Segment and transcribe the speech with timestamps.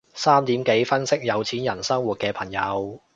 [0.15, 2.99] 三點幾分析有錢人生活嘅朋友